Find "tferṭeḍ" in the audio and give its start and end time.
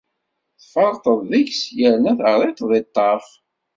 0.71-1.19